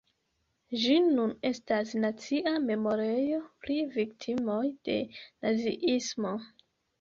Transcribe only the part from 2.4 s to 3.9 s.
memorejo pri